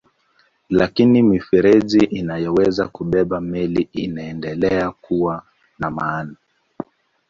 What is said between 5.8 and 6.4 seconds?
maana.